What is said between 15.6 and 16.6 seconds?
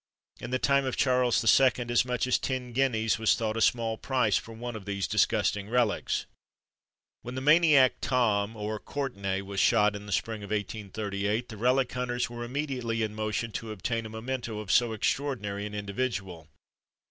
an individual.